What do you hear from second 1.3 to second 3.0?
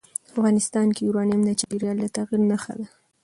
د چاپېریال د تغیر نښه ده.